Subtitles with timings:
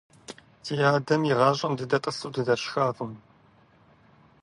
[0.63, 3.11] Ди адэм игъащӀэм дыдэтӀысу дыдэшхакъым.